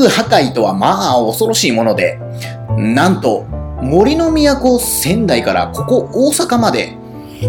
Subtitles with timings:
[0.00, 2.18] 価格破壊とはまあ恐ろしいもので、
[2.78, 3.42] なんと
[3.82, 6.96] 森の都仙台からここ大阪まで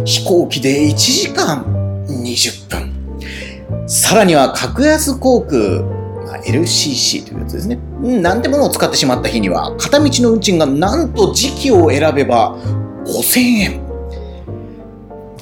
[0.06, 1.64] 飛行機で1時間
[2.08, 3.88] 20分。
[3.88, 5.82] さらには格安航空、
[6.26, 7.80] まあ LCC というやつですね。
[8.02, 12.58] なんてものを使ってしまった日には、片道の運賃がなんと時期を選べば
[13.06, 13.81] 5000円。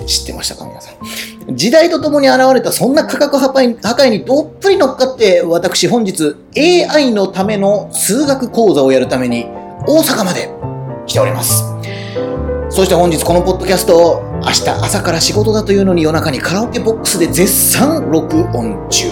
[0.06, 1.56] 知ってましたか皆さん。
[1.56, 9.46] 時代とともに現れたそんな価格破壊破壊にどっり乗っかって、私本日 AI のための数学講座をやるために
[9.88, 10.50] 大阪まで
[11.06, 11.64] 来ております。
[12.70, 19.08] そして本日このポッドキャストを明日朝から仕事だというのに夜中にカラオケボックスで絶賛録音中。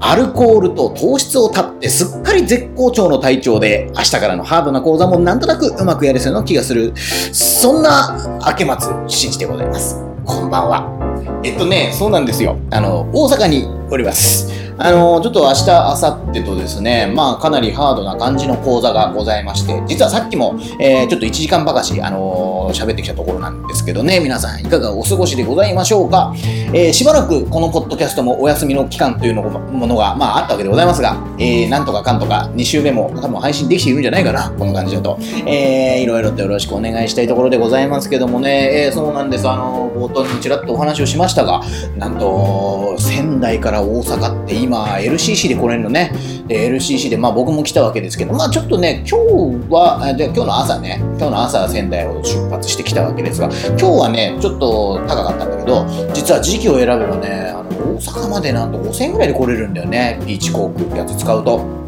[0.00, 6.92] アルコールと糖質を断ってすっかり絶好調の体調で明日からのハードな講座もなんとなくうまくやれそうな気がする。
[7.32, 10.04] そんな明け松真嗣でございます。
[10.26, 11.40] こんばんは。
[11.42, 12.58] えっとね、そうなんですよ。
[12.70, 14.63] あの、大阪におります。
[14.76, 26.34] あの、ちょっと明日、明後日とですね、まあ、かなりハードな感じの講座がございまして、実はさっきも、えーちょっと1時間ばかし、あのー喋ってきたところなんですけどね、皆さんいかがお過ごしでございましょうか。
[26.72, 35.16] えーしばらくこのポッドキャストもお休みの期間というのものが、まあ、あったわけでございますが、えーなんとかかんとか2週目も多分配信できているんじゃないかな、この感じだと。
[35.46, 39.48] えーいろいろとよろしくお願いしたいところでございますけどもね、えーそうなんです。
[39.48, 41.60] あの冒頭にちらっとお話をしましたが、
[41.96, 46.12] なんと、仙台から大阪って今、LCC で来れるのね。
[46.46, 61.84] で、LCC で、まあ僕も来たわけですけど、まあちょっとね、今日は、で今日の朝ね、今日の朝仙台を出発してきたわけですが、今日はね、ちょっと高かったんだけど、実は時期を選べばね、あの大阪までなんと5000円ぐらいで来れるんだよね、ビーチ航空ってやつ使うと。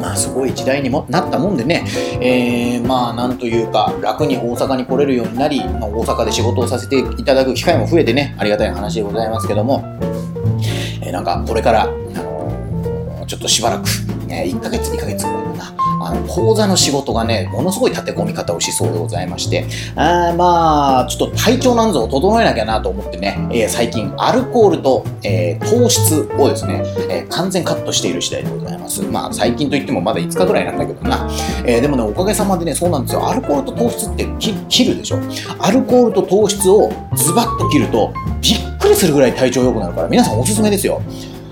[0.00, 1.84] まあすごい時代にもなったもんでね、
[2.20, 9.84] えー、まあなんというか楽に大阪に来れるようになり、まあ、大阪で仕事をさせていただく機会も増えてね、ありがたい話でございますけども、
[11.08, 12.38] えーなんかこれから、あのー
[13.26, 13.84] ちょっとしばらく、
[14.26, 15.74] ね、1ヶ月2ヶ月ぐらいかな、
[16.06, 29.02] あの講座の仕事がね、ものすごい立て込み方をしそうでございまして、あーまあ、ちょっと体調なんぞを整えなきゃなと思ってね、えー最近アルコールと、えー糖質をですね、えー完全カットしている次第でございます。
[29.02, 31.28] まあ最近といってもまだ5日ぐらいなんだけどな。
[31.66, 33.28] えでもね、おかげさまでね、そうなんですよ。
[33.28, 35.18] アルコールと糖質って切るでしょ。
[35.58, 41.00] アルコールと糖質をズバッと切ると、びっりするぐらい体調良くなるから、皆さんおすすめですよ。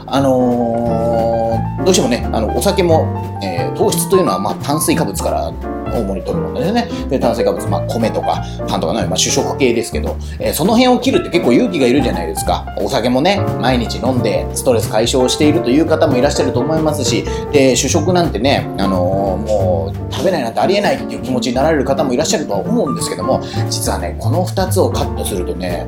[0.06, 5.48] あのーどうしてもね、あのお酒も、えー糖質というのは、まあ、炭水化物から
[5.94, 6.88] 主に取るものですね。
[7.10, 12.66] で炭水化物、まあ、米とかパンとかね、まあ、主食系ですけど、えーその辺を切るって結構勇気がいるじゃないですか。
[12.78, 25.86] お酒もね、毎日飲んでストレス解消しているという方もいらっしゃると思いますし、で主食なんてね、あのーもう食べないなんてありえないっていう気持ちになられる方もいらっしゃるとは思うんですけども、実はね、この2つをカットするとね、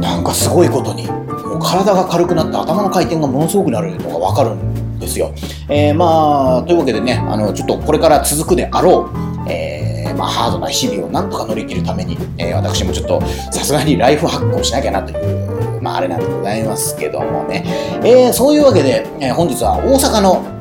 [0.00, 5.32] なんかすごいことに、もう体が軽くなって頭の回転がものすごくなるのがわかるんですよ。
[5.68, 9.10] えーまあ、というわけでね、あの、ちょっとこれから続くであろ
[9.46, 13.20] う、えーまあ、ハードな日々をなんとか乗り切るために、えー私もちょっと
[13.52, 17.64] さすがにライフハックをしなきゃなという、まあ、あれなんでございますけどもね。
[18.04, 20.53] えそういうわけで、え本日は大阪の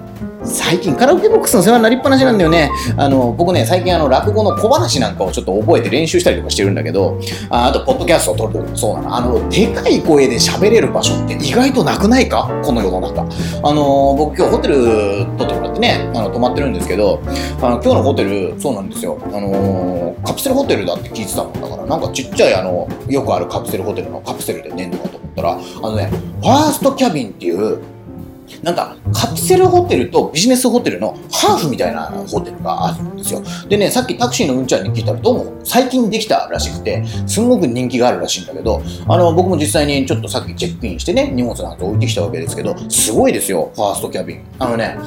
[0.44, 2.70] 最近カラオケボックスの世話になりっぱなしなんだよね。
[2.98, 9.16] あの、僕ね、最近あの、落語の小話なんかをちょっと覚えて練習したりとかしてるんだけど、ああと、ポッドキャストを撮るときもそうなの。
[9.16, 12.50] あの、でかい声で喋れる場所って意外となくないか？
[12.64, 13.22] この世の中。
[13.22, 14.76] あの、僕今日ホテル
[15.38, 17.22] 撮ってもらってね、あの、泊まってるんですけど、
[17.62, 19.18] あの、今日のホテル、そうなんですよ。
[19.24, 25.58] あの、カプセルホテルだって聞いてたもんだから、なんかちっちゃいあの、よくあるカプセルホテルのカプセルで寝んのかと思ったら、あ
[25.90, 26.10] のね、
[26.42, 27.80] ファーストキャビンっていう、
[28.62, 33.42] なんかカプセルホテルとビジネスホテルのハーフみたいなホテルがあるんですよ。
[33.68, 44.42] でね、さっきタクシーのうんちゃんに聞いたらどうも最近できたらしくて、すごく人気があるらしいんだけど、あの、僕も実際にちょっとさっきチェックインしてね、荷物なんか置いてきたわけですけど、すごいですよ、ファーストキャビン。
[44.60, 44.98] あのね、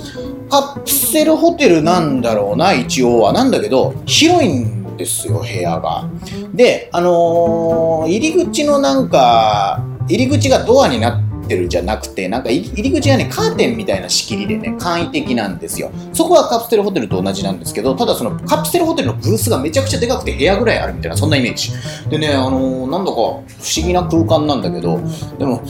[0.50, 3.32] カプセルホテルなんだろうな、一応は。
[3.32, 6.08] なんだけど、広いんですよ、部屋が。
[6.54, 15.90] で、あのー入り口のなんか、入り口がドアになっててるじゃなくて、なんか入り入り口がね、カーテンみたいな仕切りでね、簡易的なんですよ。
[16.12, 21.72] そこはカプセルホテルと同じなんですけど、ただそのカプセルホテルのブースがめちゃくちゃでかくて部屋ぐらいあるみたいな、そんなイメージ。
[22.08, 23.42] でね、あのーなんだか不思
[23.76, 25.00] 議な空間なんだけど、
[25.38, 25.62] でも、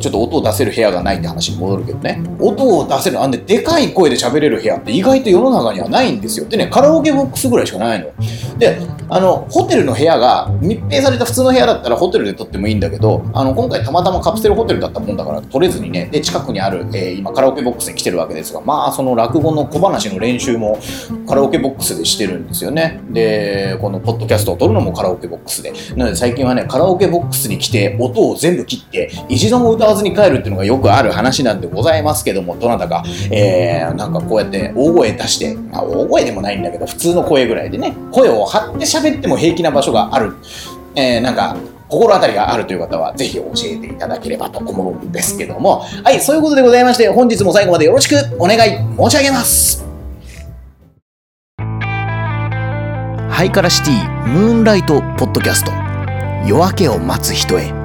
[0.00, 2.22] ちょっと音を出せる部屋がないって話に戻るけどね。
[2.40, 6.46] 音を出せる、あんで、でかい声で喋れる部屋って意外と世の中にはないんですよ。
[6.46, 8.06] でね、カラオケボックスぐらいしかないの。
[8.58, 8.78] で、
[9.08, 20.78] あの、ホテルの部屋が密閉された普通の部屋だったらホテルで撮ってもいいんだけど、あの、今回たまたまカプセルホテルだったもんだから撮れずにね、で、近くにある、えー、今カラオケボックスに来てるわけですが、まあ、その落語の小話の練習も
[21.28, 23.00] カラオケボックスでしてるんですよね。
[23.10, 25.72] で、このポッドキャストを撮るのもカラオケボックスで。
[25.96, 40.34] なので最近はね、カラオケボックスに来て音を全部切って、一度も歌わずに帰るっていうのがよくある話なんでございますけども、どなたか、えー、なんかこうやって大声出して、あ、大声でもないんだけど、普通の声ぐらいでね、声を張って喋っても平気な場所がある。
[40.94, 41.56] えー、なんか、
[41.88, 49.84] 心当たりがあるという方は、ぜひ教えていただければと思うんですけども、はい、そういうことでございまして、本日も最後までよろしくお願い申し上げます。
[53.28, 55.72] ハイカラシティムーンライトポッドキャスト。
[56.46, 57.81] 夜明けを待つ人へ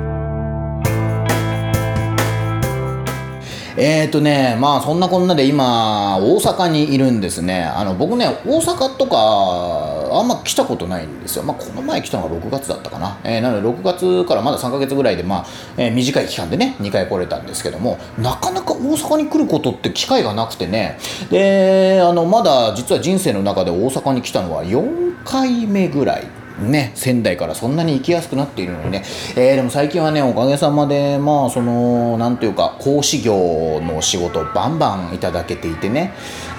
[3.80, 7.64] えっ、ー、とね、まあそんなこんなで今、大阪にいるんですね。
[7.64, 11.44] あの僕ね、大阪とか、あんま来たことないんですよ。
[11.44, 13.20] まあこの前来たのが6月だったかな。
[13.24, 15.46] えー、なので6月からまだ3ヶ月ぐらいで、まあ、
[15.78, 20.98] えー、短い期間でね、2回来れたんですけども、なかなか大阪に来ることって機会がなくてね、
[21.30, 26.37] で、あの、まだ実は人生の中で大阪に来たのは4回目ぐらい。
[26.60, 29.04] ね、仙台からそんなに行きやすくなっているのにね、
[29.36, 36.14] えー、でも最近はね、おかげさまで、まあ、その、なんていうか、講師業の仕事をバンバンいただけていてね、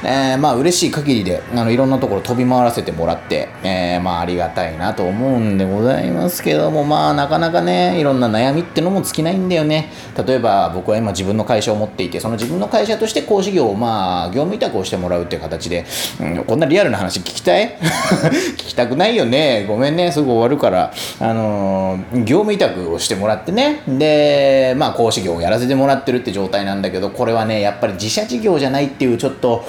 [0.04, 9.90] えー、まあ、嬉しい限りで、あの、いろんなところ飛び回らせてもらって、えー、まあ、ありがたいなと思うんでございますけども、まあ、なかなかね、いろんな悩みってのも尽きないんだよね。
[10.24, 15.84] 例えば、僕は今自分の会社を持っていて、その自分の会社として講師業を、まあ、業務委託をしてもらうっていう形で、
[16.20, 17.76] うん、こんなリアルな話聞きたい？
[18.54, 19.64] 聞きたくないよね。
[19.66, 29.64] ごめんね、すぐ終わるから、あのー、業務委託をしてもらってね、で、まあ、講師業をやらせてもらってるって状態なんだけど、これはね、やっぱり自社事業じゃないっていう、ちょっと、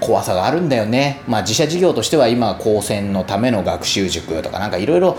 [0.00, 1.22] 怖さがあるんだよね。
[1.26, 5.16] まあ自社事業としては今高専のための学習塾とかなんかいろいろ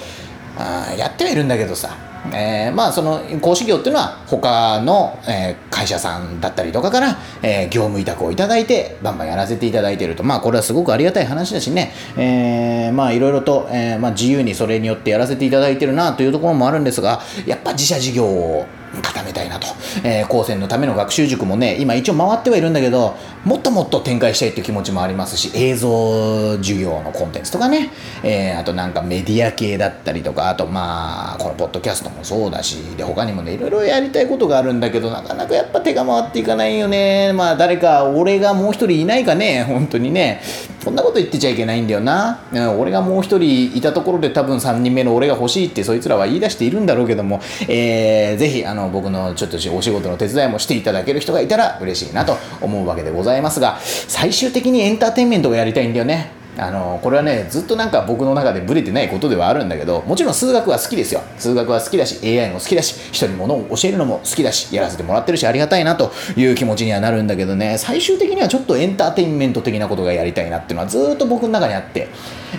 [0.97, 1.97] やってはいるんだけどさ、
[2.33, 10.23] えー、まあその講師業っていうのは他の、えー、会社さんだったりとかから、えー、業務委託をいただいてバンバンやらせていただいてると。
[10.23, 18.65] まあこれはすごくありがたい話だしね、えー、まあいろいろと、えーまあ、自由にそれによってやらせていただいてるなというところもあるんですがやっぱ自社事業を
[19.01, 19.67] 固めたいなと、
[20.03, 27.91] えー、高専のための学習塾もね今一応回ってはいるんだけどもっともっと展開したいって気持ちもありますし映像授業のコンテンツとかね、
[28.23, 37.33] えー、あとなんかメディア系だったりとかあとまあこのポッドキャストもそうだしで他にもねいろいろやりたいことがあるんだけどなかなかやっぱ手が回っていかないよね。
[37.33, 40.41] まあ誰か俺がもう一人いないかね本当にね。
[40.85, 42.39] こんなこと言ってちゃいけないんだよな。
[42.77, 56.44] 俺がもう一人いたところで多分3人目の俺が欲しいってそいつらは言い出しているんだろうけども、えー、ぜひあの僕のちょっとお仕事の手伝いもしていただける人がいたら嬉しいなと思うわけでございますが最終的にエンターテインメントがやりたいんだよね。
[56.57, 61.21] あのこれはねずっとなんか僕の中でブレてないことではあるんだけどもちろん数学は好きですよ。
[61.37, 67.77] 数学は好きだし AI も好きだし人に物を教えるのも好きだしやらせてもらってるしありがたいなという気持ちにはなるんだけどね。
[67.77, 72.07] 最終的にはちょっとエンターテインメント的なことがやりたいなっていうのはずっと僕の中にあって。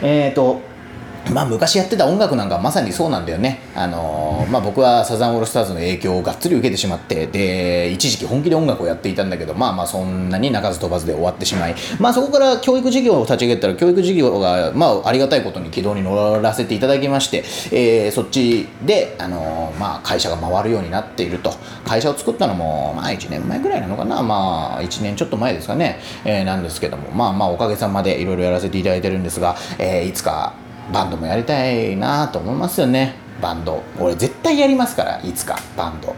[0.02, 0.75] えっ、ー、と
[1.32, 3.61] まあ昔やってた音楽なんかまさにそうなんだよね。
[3.75, 21.55] あのー、まあ僕はサザンオールスターズの影響をがっつり受けてしまって、で、一時期本気で音楽をやっていたんだけど、まあまあそんなに鳴かず飛ばずで終わってしまい、まあそこから教育事業を立ち上げたら、教育事業が、まあありがたいことに軌道に乗らせていただきまして、えー、そっちで、あのー、まあ会社が回るようになっていると。
[21.84, 30.54] 会社を作ったのも、まあ1年前ぐらいなのかな、まあ1年ちょっと前ですかね、えー、なんですけども、まあまあおかげさまでいろいろやらせていただいてるんですが、えー、いつか
[30.93, 33.26] バンドもやりたいなと思いますよね。
[33.40, 33.83] バンド。
[33.99, 35.59] 俺絶対やりますからいつか。
[35.76, 36.14] バンド。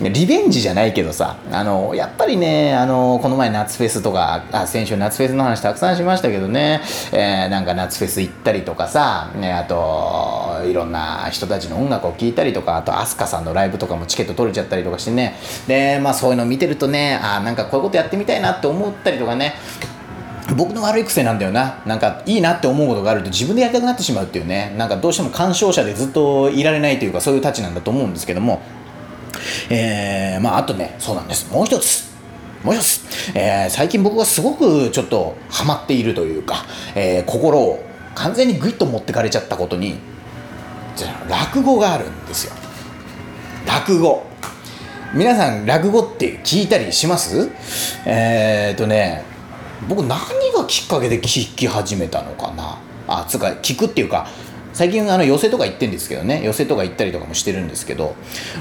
[0.00, 1.36] リベンジじゃないけどさ。
[1.50, 6.80] あのやっぱりねあのこの前夏フェスとかあ先週夏フェスの話たくさんしましたけどね、
[7.12, 12.76] えー、なんか夏フェス行ったりとかさ、ね、あといろんな人たちの音楽を聴いたりとか。
[12.76, 15.36] あと飛鳥さんのライブとかもチケット取れちゃったりとかしてね。
[15.66, 19.54] でまあそういうの見てるとねあなんかこういうことやってみたいなって思ったりとかね。
[20.56, 21.82] 僕の悪い癖なんだよな。
[21.86, 24.74] なんかいいなって思うことがあると自分でやりたくなってしまうっていうね。
[24.76, 28.60] なんかどうしても鑑賞者でずっといられないというかそういうたちなんだと思うんですけども。
[29.68, 31.50] えー、まああとね、そうなんです。
[31.52, 32.04] もう一つ。
[32.62, 33.00] もう一つ。
[33.34, 37.84] えー、最近僕がすごくちょっとハマっているというか、えー、心を
[38.14, 39.98] 完全にグイッと持ってかれちゃったことに、
[41.28, 42.54] 落語があるんですよ。
[43.66, 44.24] 落語。
[45.14, 47.50] 皆さん落語って聞いたりします？
[48.04, 49.24] えー、っとね
[49.88, 50.18] 僕何
[50.52, 52.78] がきっかけで聞き始めたのかな？
[53.06, 54.26] あつか聞くっていうか
[54.72, 56.42] 最近あの寄席とか行ってんですけどね。
[56.44, 58.16] 寄席とか行ったりとかもしてるんですけど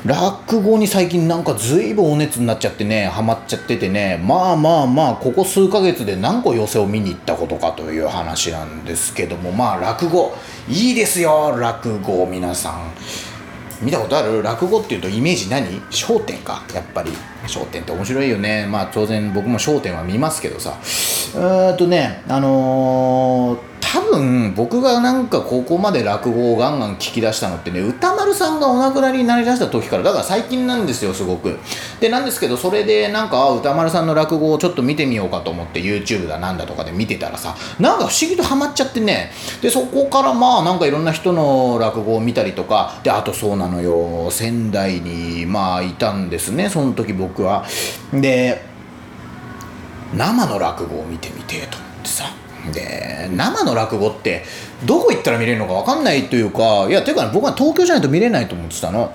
[0.06, 10.36] 落語に最近なんか随分お熱になっちゃってねハマっちゃっててねまあまあまあここ数ヶ月で何個寄席を見に行ったことかという話なんですけどもまあ落語
[10.70, 12.92] いいですよ落語皆さん。
[13.82, 15.82] 見たことある落語っていうとイメージ何？
[15.92, 16.64] 笑点か。
[16.74, 17.12] やっぱり。
[17.44, 18.68] 笑点って面白いよね。
[18.68, 20.78] まあ当然僕も笑点は見ますけどさ。
[21.36, 31.60] えっとねあのー多分僕がなんかここまで落語をガンガン聞き出したのってね歌丸さんがお亡くなりになりだした時からだから最近なんですよすごく。
[32.00, 39.30] でなんですけどそれでなんか歌丸さんの落語をちょっと見てみようかと思って YouTube だなんだとかで見てたらさなんか不思議とハマっちゃってね。
[39.62, 47.64] でそこからまあなんかいろんな人の落語を見たりとかであとそうなのよ仙台にまあいたんですねその時僕は。
[48.12, 48.66] で
[50.16, 52.43] 生の落語を見てみてえと思ってさ。
[52.72, 54.44] で生の落語って
[54.86, 59.14] どこ行ったら見れるのか分かんないというかいやていうか、ね、僕は東京じゃないと見れないと思ってたの。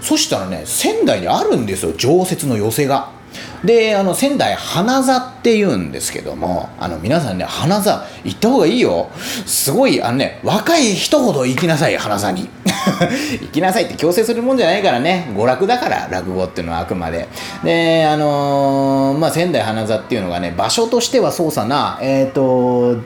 [0.00, 3.19] そしたらね仙台にあるんですよ常設の寄席が。
[3.64, 9.10] であの仙台花座っていうんですけどもあの皆さんね花座行った方がいいよ。
[9.46, 12.48] すごいあのね若い人ほど行きなさい花座に。
[13.42, 15.30] 行きなさいって強制するもんじゃないからね。
[15.36, 17.28] 娯楽だから落語っていうのはあくまで。
[17.62, 22.96] であのー、まあ仙台花座っていうのがね場所としてはそうさなえっ、ー、と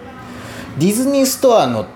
[0.78, 1.86] ディズニーストアの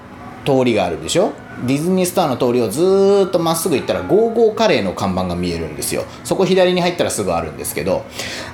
[0.45, 1.31] 通りがあるでしょ？
[1.67, 6.05] ディズニーストアの通りをずっとまっすぐ行ったらゴーゴーカレーの看板が見えるんですよ。
[6.25, 8.05] そこ左に入ったらすぐあるんですけど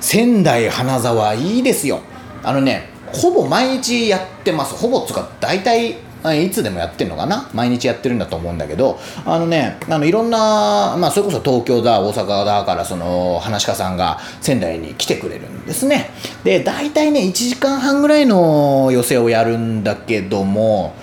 [0.01, 1.99] 仙台花沢いいですよ。
[2.43, 4.75] あのねほぼ毎日やってます。
[4.75, 5.95] ほぼつか大体
[6.43, 7.47] いつでもやってるのかな？
[7.53, 16.09] 毎日やってるんだと思うんだけどあのねあのいろんな、まあ、それこそ東京だ大阪だからその話し家さんが仙台に来てくれるんですね。
[16.43, 20.95] で大体ね1時間半ぐらいの寄席をやるんだけども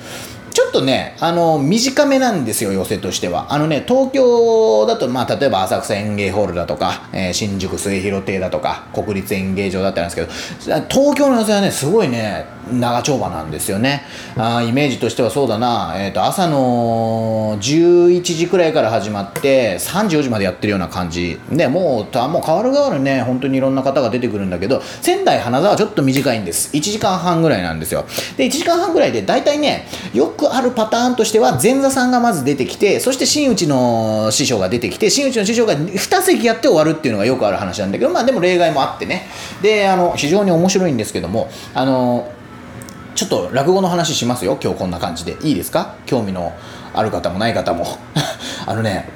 [0.53, 3.53] ちょっとね、あの、短めなんですよ、寄席としては。
[3.53, 10.29] あのね、東京だと、まあ、例えば浅草演芸ホールだとか、えー、新宿末広亭だとか、国立演芸場だったんですけど、
[10.91, 14.05] 東京の寄席はね、すごいね、長丁場なんですよね。
[14.37, 21.39] あイメージとしてはそうだな、えーと、朝の11時くらいから始まって3時4時までやってるような感じ。
[21.51, 26.75] でもうもう変わる変わるね本当にいろんな方が出てくるんだけど仙台花座はちょっと短いんです。
[26.77, 28.05] 1時間半ぐらいなんですよ。
[28.37, 39.27] で1時間半ぐらいで大体ねよくあるパターンとしては前座さんがまず出てきてそして真打ちの師匠が出てきて真打ちの師匠が2席やって終わるっていうのがよくある話なんだけどまあでも例外もあってね。
[39.61, 42.31] であの非常に面白いんですけどもあの
[43.23, 44.59] ちょっと落語の話しますよ。
[44.61, 45.37] 今日こんな感じで。
[45.43, 45.95] いいですか？
[46.07, 46.53] 興味の
[46.93, 47.87] ある方もない方も。
[48.67, 49.09] あのね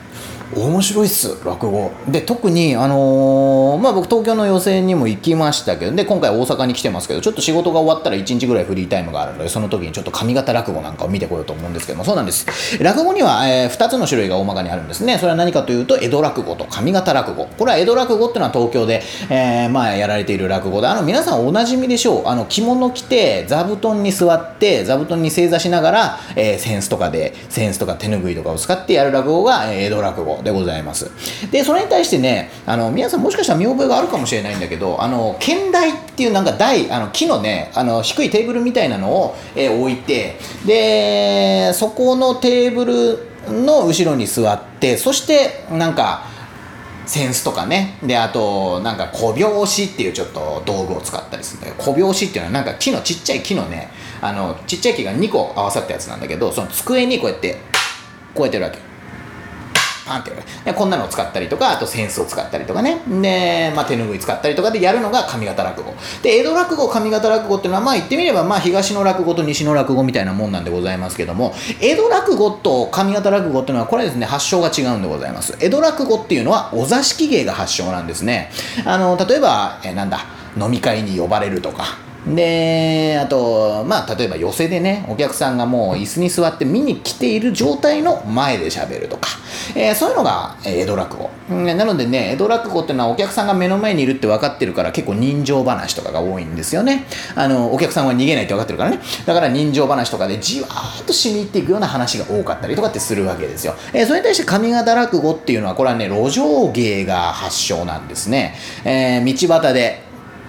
[0.54, 1.90] 面白いっす落語。
[2.08, 12.04] で特にあのー、まあ僕東京の予選にも行きましたけどで今回大阪に来てますけどちょっと仕事が終わったら1日ぐらいフリータイムがあるのでその時にちょっと上方落語なんかを見てこようと思うんですけども。
[12.04, 12.46] そうなんです。
[12.80, 15.18] 落語には、えー、2つの種類が大まかにあるんですね。
[15.18, 17.46] それは何かというと江戸落語と上方落語。
[17.58, 22.28] これは江戸落語っていうのは東京で、えー、まあやられている落語であの皆さんおなじみでしょう。
[22.28, 30.35] あの着物着て座布団に座って座布団に正座しながら、えー、センスとかでセンスとか手ぬぐいとかを使ってやる落語が、江戸落語。
[30.42, 31.10] でございます。
[31.50, 46.36] で、それに対してね、あの、皆さんもしかしたら見覚えがあるかもしれないんだけど、あの、剣台っていうなんか台、あの、木のね、あの、低いテーブルみたいなのを、えー、置いて、で、そこのテーブルの後ろに座って、そして、なんか、
[47.06, 47.98] センスとかね。
[48.02, 53.90] で、あと、なんか小拍子っていうちょっと道具を使ったりするんだけど、小拍子っていうのはなんか木のちっちゃい木のね、
[54.20, 57.58] あの、ちっちゃい木が2個合わさったやつなんだけど、その机にこうやって、
[58.34, 58.78] こうやってるわけ。
[60.06, 60.30] パンって
[60.64, 63.00] でこんなのを使ったりとかあと扇子を使ったりとかね。
[63.20, 65.94] で、まあ、手ぬぐい使ったりとかでやるのが上方落語。
[66.22, 75.56] で江戸落語上方落語っていうのはまあ言ってみればまあ東の落語と西の落語みたいなもんなんでございますけども江戸落語と上方落語っていうのはこれですね発祥が違うんでございます。
[75.60, 78.50] 江戸落語っていうのはお座敷芸が発祥なんですね。
[78.84, 80.20] あの例えば、えなんだ
[80.58, 89.28] 飲み会に呼ばれるとかで、あと、まあ、例えば寄席でね、お客さんがもう椅子に座って見に来ている状態の前で喋るとか、
[89.76, 91.30] えー、そういうのが、江戸落語。
[91.49, 97.06] なのでね、江戸落語っていうのはお客さんが目の前にいるって分かってるから結構人情話とかが多いんですよね。
[97.37, 98.99] あの、お客さんは逃げないって分かってるからね。
[99.25, 103.75] だから人情話とかでじわーっと染み入っていくような話が多かったりとかってするわけですよ。
[103.92, 108.56] えー、それに対して上方落語っていうのは、これはね、路上芸が発祥なんですね。
[108.85, 110.05] えー、道端で、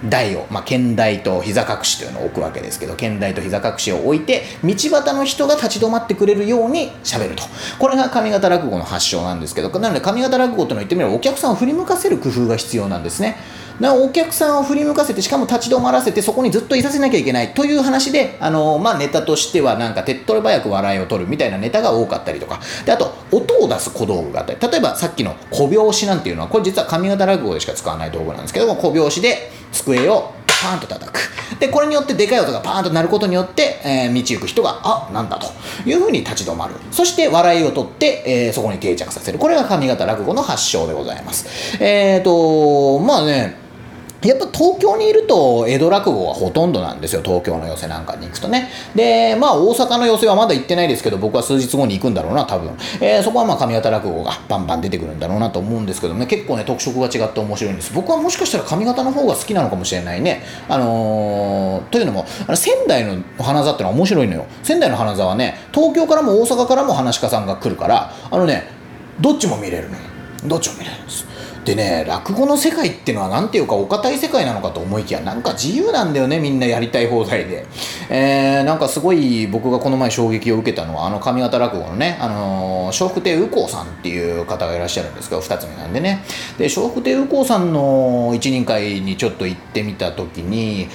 [0.10, 7.44] 台を、まあ、剣台と膝隠しというのを置くわけですけど、剣台と膝隠しを置いて、道端の人が立ち止まってくれるように喋ると。
[7.80, 13.38] これが上方落語の発祥なんですけど、なので上方落語というのを言ってみれば、お客さんを振り向かせる工夫が必要なんですね。
[13.80, 31.20] なお客さんを振り向かせてしかも立ち止まらせてそこにずっといさせなきゃいけないという話であの、まあ、ネタとしてはなんか手っ取り早く笑いを取るみたいなネタが多かったりとかであと音を出す小道具があったり例えばさっきの小拍子なんていうのはこれ実は上方落語でしか使わない道具なんですけども小拍子で机をパーンと叩く。
[31.60, 35.48] でこれによってでかい音がパーンと鳴ることによって、えー、道行く人があなんだと。
[35.86, 36.76] いうふうに立ち止まる。
[36.92, 39.40] そして笑いを取って、えー、そこに定着させる。
[39.40, 41.82] これが上方落語の発祥でございます。
[41.84, 43.67] えっ、ー、とまあね
[44.24, 48.70] やっぱ東京にいると江戸落語はほとんどなんですよ東京の寄席なんかに行くとね。
[48.96, 56.26] でまあ大阪の寄席はまだ行ってないですけど僕は数日後に行くんだろうな多分、えー、そこはまあ上方落語がバンバン出てくるんだろうなと思うんですけどね。
[56.26, 57.94] 結構ね特色が違って面白いんです。
[57.94, 60.44] 僕はもしかしたら上方の方が好きなのかもしれないね。
[60.68, 64.46] あのー、というのもあの仙台の花座ってのは面白いのよ。
[64.64, 68.68] 仙台の花座はね東京からも大阪からも話し家さんが来るからあのね
[69.22, 69.98] どっちも見れるの
[70.46, 71.37] どっちも見れるんです。
[71.68, 77.66] でね落語の世界っていうのは何ていうかお堅い世界なのかと思いきやなんか自由なんだよねみんなやりたい放題で、
[78.10, 86.24] えー、なんかすごい僕がこの前衝撃を受けたのはあの上方落語のねあの笑福亭右近さんっていう方がいらっしゃるんですけど2つ目なんでね。
[86.58, 90.88] で笑福亭右近さんの一人会にちょっと行ってみた時に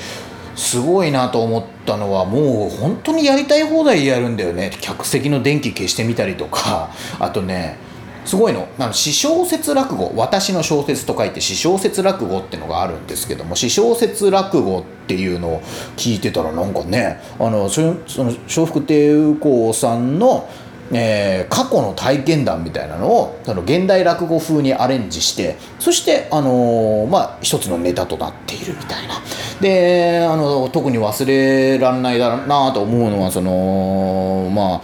[0.56, 4.70] すごいなと思ったのはもう本当にやりたい放題やるんだよね。
[4.80, 6.88] 客席の電気消してみたりとか。
[7.18, 7.91] あとね
[8.24, 8.68] すごいの。
[8.78, 10.12] あの私小説落語。
[10.16, 15.60] 私の小説と書いて私小説落語ってのがあるんですけども私小説落語っていうのを
[15.96, 20.48] 聞いてたらなんかねあのその笑福亭右近さんの
[20.94, 29.14] えー、過去の体験談みたいなのをその現代落語風にアレンジしてそして、あのー、まあ、一つのネタとなっているみたいな。
[29.60, 34.80] であの特に忘れられないだろうなと思うのはそのまあ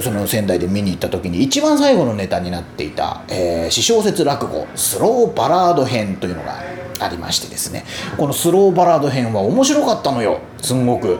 [0.00, 6.62] その仙台で見に行った時に一番最後のネタになっていた、えー、小説落語スローバラード編というのが
[7.00, 7.84] ありましてですね。
[8.16, 10.40] このスローバラード編は面白かったのよ。
[10.60, 11.18] すんごく。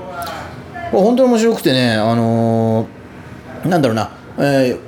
[0.90, 4.87] 本当に面白くてねあのー、なんだろうな、えー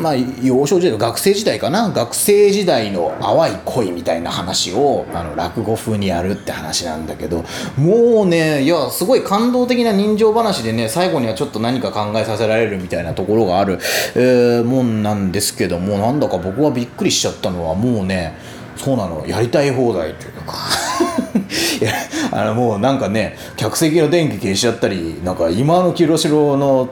[0.00, 1.90] まあ、幼少時代の学生時代かな？
[1.90, 7.44] 学生時代の淡い恋みたいな話をあの落語風にやるって話なんだけど
[7.76, 13.78] もうねいやすごい感動的な人情話でね最後にはちょっと何か考えさせられるみたいなところがある、
[14.14, 18.34] えー、もんなんですけどもなんだか僕はびっくりしちゃったのはもうね
[18.76, 20.54] そうなのやりたい放題というか。
[21.80, 21.92] いや
[22.32, 26.88] あのもうなんかね客席の電気消しちゃったりなんか今の清志郎の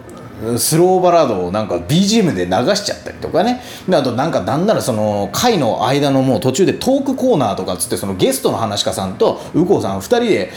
[0.58, 3.60] スローバラードをなんか BGM で流しちゃったりとかね。
[3.88, 10.52] であとなんかなんならその回の間のもう途中でトークコーナーとかっつってそのゲストの話家さんと右近さん2人で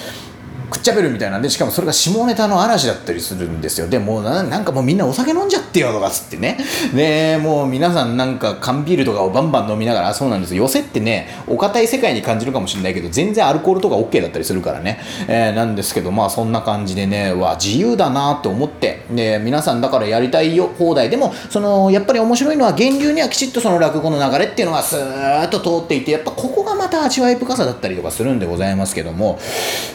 [0.71, 3.87] くっちゃべるみたいなんでしかもそれが下ネタの嵐だったりするんですよ。
[3.87, 6.57] でもうなんかもうみんなお酒飲んじゃってよとかっつってね。
[6.95, 10.55] でもう皆さんなんか缶ビールとかをバンバン飲みながらそうなんです。
[10.55, 19.01] よ寄せってねお堅い世界に感じるかもしれないけど全然アルコールとか OK だったりするからね、えー、なんですけどまあそんな感じでねわ自由だなと思って。
[19.11, 29.39] で皆さんだからやりたいよ放題でもそのやっぱり面白いのは源流にはきちっとその落語の流れっていうのがスーッと通っていてやっぱここがまた味わい深さだったりとかするんでございますけども、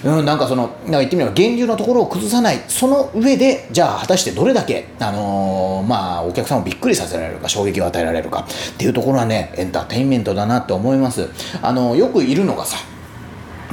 [0.05, 11.29] うん、なんかそのなんか言ってみれば源流のところを崩さないその上でじゃあ果たしてどれだけ、あのー、まあ、お客さんをびっくりさせられるか衝撃を与えられるかっていうところはねエンターテインメントだなって思います。
[11.63, 12.77] あのよくいるのがさ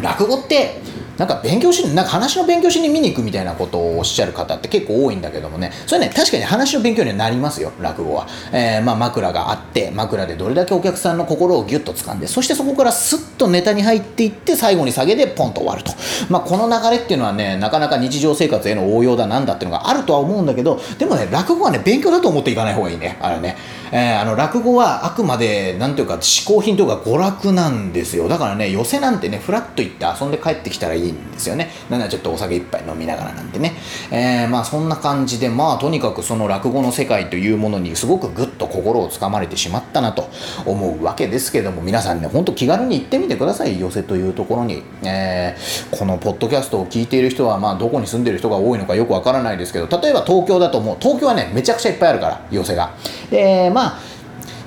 [0.01, 0.81] 落語って
[1.17, 8.27] なんか勉強し、なんか話の勉強しに見に行くみたいなことをおっしゃる方って結構多いんだけどもね、それね、確かに話の勉強にはなりますよ、落語は。
[8.51, 15.91] えー、まあ枕があって、枕でどれだけお客さんの心をギュッと掴んで、そしてそこからスッとネタに入っていって、最後に下げでポンと終わると。
[16.29, 23.55] まあこの流れっていうのはね、なかなか日常生活への応用だなんだっていうのがあるとは思うんだけど、でもね、落語はね、勉強だと思っていかない方がいいね、あれね。
[23.95, 31.69] えー、あの落語はあくまでなんていうか嗜好品というか娯楽なんですよだからね寄せなんてねフラッと行って遊んで帰ってきたらいいんですよね。
[31.89, 33.73] なんならちょっとお酒一杯飲みながらなんてね、
[34.11, 40.29] えー、まあそんな感じでまあとにかくその落語の世界というものにすごくぐっと心をつかまれてしまったなと
[40.65, 52.95] 思うわけですけども皆さんねほんと気軽に行ってみてください寄せというところに、えー、このポッドキャストを聞いている人はまあどこに住んでる人が多いのかよくわからないですけど例えば東京だともう東京はねめちゃくちゃいっぱいあるから寄せが。
[53.29, 54.13] でまあまあ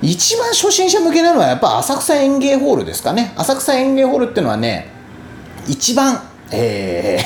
[0.02, 3.32] 一番初心者向けなのはやっぱ浅草園芸ホールですかね。
[3.36, 4.95] 浅草園芸ホールっていうのはね
[5.68, 7.18] 一番え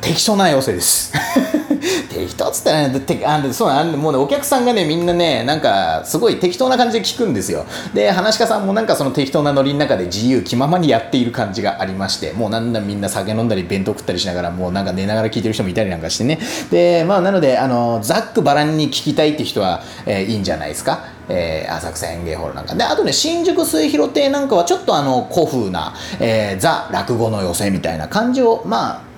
[0.00, 1.12] ー、適当な寄せです。
[2.10, 7.64] 適当っつったらねてあそうなんもうねお客さんがねみんなねなんかすごい適当な感じで聞くんですよ。
[7.94, 16.38] で話し家さんもなんかその適当なノリの中で自由気ままにやっている感じがありましてもうなんだみんな酒飲んだり弁当食ったりしながらもうなんか寝ながら聞いてる人もいたりなんかしてね。
[16.70, 29.08] でまあなのであのざっくばらんに聞きたいって人は、えー、いいんじゃないですかえー、浅草園芸ホールなんかであとね新宿末広亭なんかはちょっとあの古風な、えー、ザ落語の寄せみたいな感じをまあ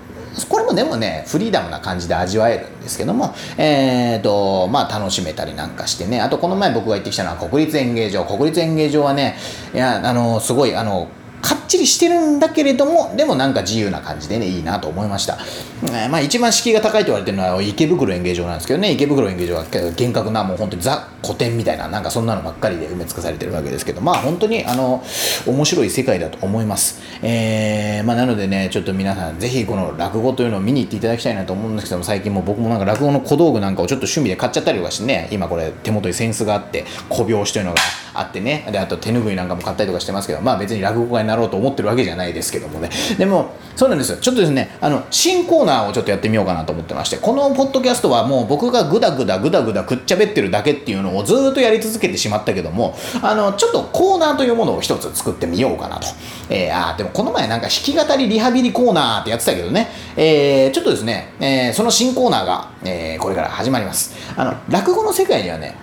[0.49, 8.25] これもでもね、フリーダムな感じで味わえるんですけども、えーと、まあ楽しめたりなんかしてね、あとこの前僕が行ってきたのは国立演芸場。
[8.25, 9.37] 国立演芸場はね、
[9.75, 11.09] いや、あの、すごい、あの、
[11.43, 15.39] かちりしてるんだけれども、でもなんか自由な感じでね、いいなと思いました。
[15.85, 19.65] えー、まあ一番敷居が高いと言われてるのは池袋演芸場なんですけどね、池袋演芸場は
[19.97, 25.03] 厳格なもう本当にザ古典みたいな、なんかそんなのばっかりで埋め尽くされてるわけですけど、まあ本当にあの、
[25.47, 27.01] 面白い世界だと思います。
[27.23, 37.79] えー、まあなのでね、ちょっと皆さんぜひこの落語というのを見に行っていただきたいなと思うんですけども、最近も僕もなんか落語の小道具なんかをちょっと趣味で買っちゃったりとかしてね、今これ手元にセンスがあって、小拍子というのが
[38.15, 42.91] あってね、で、あと手ぬぐいなんかも買ったりとかしてますけど、まあ別に落語家になろうと思ってるわけじゃないですけどもね。
[43.19, 44.19] でも、そうなんですよ。
[44.19, 56.09] ちょっとですね、あの、新コーナーをちょっとやってみようかなと思ってまして、このポッドキャストはもう僕がぐだぐだぐだぐだくっちゃべってるだけっていうのをずっとやり続けてしまったけども、あの、ちょっとコーナーというものを一つ作ってみようかなと。
[56.49, 64.15] えー、あでもこの前なんか弾き語りリハビリコーナーってやってたけどね、えー、ちょっとですね、えー、その新コーナーが、えー、これから始まります。
[64.37, 65.77] あの、落語の世界にはね、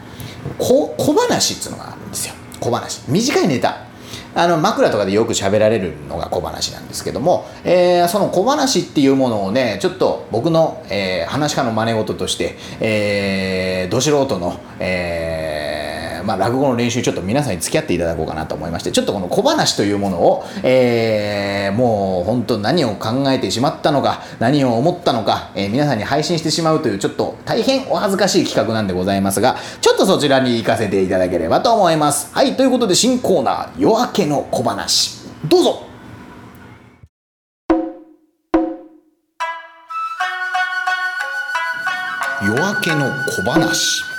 [0.60, 2.36] 小小話っていうのがあるんですよ。
[2.60, 3.02] 小話。
[3.08, 3.87] 短いネタ。
[4.38, 15.87] あの枕とかでよく喋られるのが小話なんですけども、えー、その小話っていうものをねちょっと僕の、えー、話家の真似事として、えー、ど素人の、えー
[16.28, 32.36] まあ、落語の練習ちょっと皆さんに付き合っていただこうかなと思いまして、ちょっとこの小話というものを、えー、もう本当何を考えてしまったのか、何を思ったのか、えー、皆さんに配信してしまうというちょっと大変お恥ずかしい企画なんでございますが、ちょっとそちらに行かせていただければと思います。
[32.36, 35.22] はい、ということで新コーナー、夜明けの小話。
[35.48, 35.84] どうぞ
[42.44, 44.17] 夜明けの小話。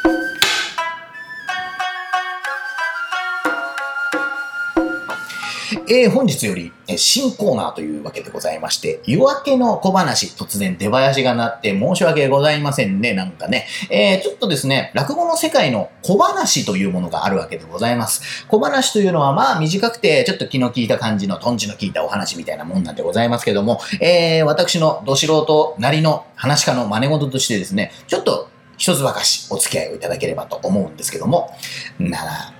[5.90, 13.66] えー、本日より、え新コーナーというわけでございまして、夜明けの小話、突然出囃子が鳴って申し訳ございませんね、なんかね。
[13.88, 18.46] えー、ちょっとですね、落語の世界の小話というものがあるわけでございます。
[18.48, 31.50] 小話というのはまあ短くて、ちょっと気の利いた感じの、トンチの効いたお話みたいなもんなんでございますけども、えー、私のど素人なりの話家の真似事としてですね、ちょっと一つばかしお付き合いをいただければと思うんですけども、
[31.98, 32.52] なら、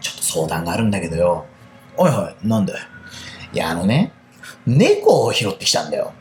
[0.00, 1.46] ちょっと相談があるんだけどよ。
[1.98, 2.78] はいはい、なんだよ。
[3.52, 4.12] いや、あのね、
[4.66, 6.12] 猫を拾ってきたんだよ。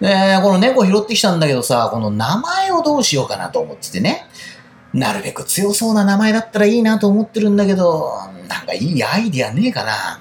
[0.00, 0.08] で、
[0.42, 4.26] この猫拾ってきたんだけどさ、この名前をどうしようかなと思っててね。
[4.92, 8.12] なるべく強そうな名前だったらいいなと思ってるんだけど、
[8.48, 10.20] なんかいいアイディアねえかな。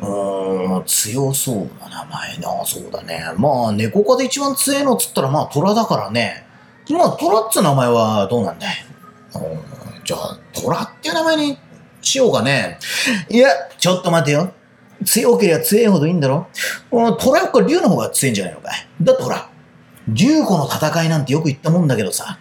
[0.00, 3.22] うーん、強そうな名前な、そうだね。
[3.36, 6.46] まあ、猫科で一番強いのっつったら、まあ、虎だからね。
[6.88, 8.74] まあ、虎っつう名前はどうなんだい？
[10.04, 11.58] じゃあ、虎っていう名前に
[12.02, 12.78] しようかね。
[13.30, 14.52] いや、ちょっと待てよ。
[15.04, 16.46] 強ければ強いほどいいんだろ
[16.90, 18.86] トラよっか竜の方が強いんじゃないのかい。
[19.00, 19.48] だってほら、
[20.08, 22.38] 竜子の戦いなんてよく言ったもんだけどさ、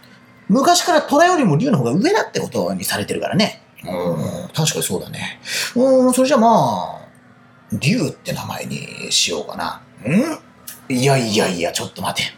[0.47, 3.63] 昔から虎よりも竜の方が上だってことにされてるからね。
[3.83, 5.39] うん、確かにそうだね。
[5.75, 7.07] うん、それじゃまあ、
[7.71, 9.81] 竜って名前にしようかな。
[10.07, 10.93] ん？
[10.93, 12.29] いやいやいや、ちょっと待て。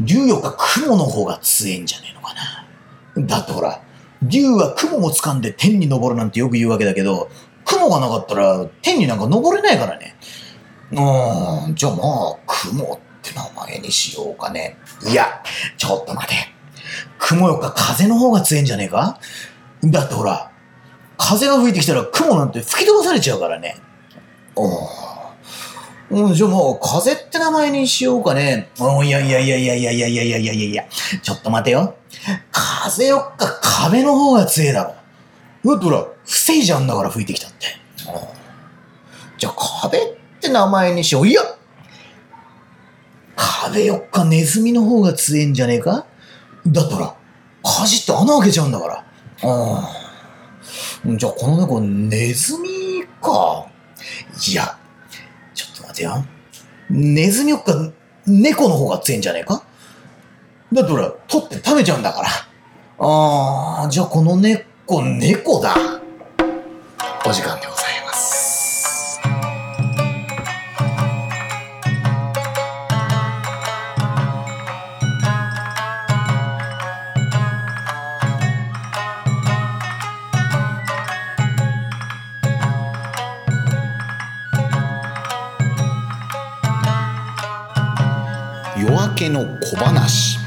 [0.00, 3.26] 竜よか雲の方が強いんじゃねえのかな。
[3.26, 3.82] だってほら、
[4.22, 7.30] 竜は雲を掴んで天に昇るなんてよく言うわけだけど、
[7.64, 10.16] 雲がなかったら天になんか登れないからね。
[10.92, 14.76] うん、じゃあまあ、雲って名前にしようかね。
[15.08, 15.42] いや、
[15.76, 16.34] ちょっと待て。
[17.18, 19.20] 雲よか風の方が強いんじゃねえか？
[19.84, 20.50] だってほら、
[21.16, 23.76] 風が吹いてきたら雲なんて吹き飛ばされちゃうからね。
[26.10, 28.68] うん、じゃあもう、風って名前にしようかね。
[28.80, 30.84] うん、いやいやいやいやいやいやいやいやいやいや
[31.22, 31.94] ちょっと待てよ。
[32.50, 34.94] 風よっか壁の方が強えだろ。
[35.64, 37.66] うわ、ほら、防いじゃうんだから吹いてきたって。
[39.38, 40.02] じゃあ壁っ
[40.38, 41.28] て名前にしよう。
[41.28, 41.40] いや
[43.36, 46.04] 壁よっかネズミの方が強えんじゃねえか？
[46.66, 47.14] だったら、
[47.62, 48.96] 火事って穴開けちゃうんだから。
[48.98, 49.04] あ
[49.42, 49.88] あ。
[51.16, 53.66] じゃあこの猫、ネズミか。
[54.46, 54.78] いや、
[55.54, 56.22] ちょっと待てよ。
[56.90, 57.72] ネズミよっか
[58.26, 59.62] 猫の方が強えんじゃねえか？
[60.70, 62.28] だってほら、取って食べちゃうんだから。
[63.02, 65.74] ああ、じゃあこの猫、猫だ。
[67.24, 69.18] お時間でございます。
[88.76, 90.39] 夜明けの小話。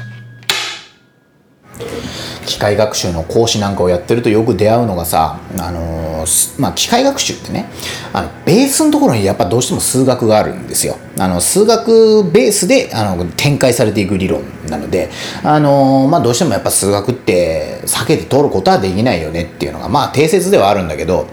[2.64, 7.68] 企械学習の講師なんかをやってるとよく出会うのがさ、あのー、まあ、機械学習ってね
[8.12, 10.96] あのベースのところにやっぱどうしても数学があるんですよ。
[11.18, 15.10] あの数学ベースであの展開されていく理論なので、
[15.42, 21.28] あのー、まあ、どうしてもやっぱ数学って避けて通ることはできないよねっていうのがまあ定説ではあるんだけど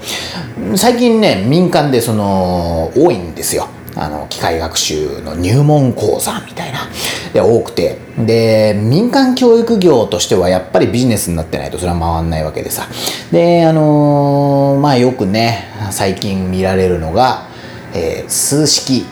[0.76, 3.70] 最近ね民間でその多いんですよ。
[3.96, 6.88] あの機械学習の入門講座みたいな
[7.34, 8.00] で多くて。
[8.18, 12.88] で民間教育業としてはやっぱりビジネスになってないとそれは回んないわけでさ。
[13.32, 17.48] であのー、まあよくね最近見られるのが、
[17.94, 19.06] えー、数式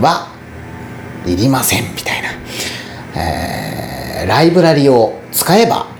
[0.00, 0.28] は
[1.26, 2.28] いりませんみたいな、
[3.20, 5.93] えー、ライブラリを使えば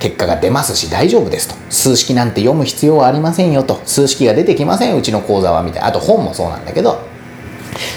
[0.00, 1.54] 結果が出ますし大丈夫ですと。
[1.70, 3.80] 数式なんて読む必要はありませんよと。
[3.84, 5.88] 数式が出てきませんうちの講座はみたいな。
[5.88, 7.00] あと本もそうなんだけど。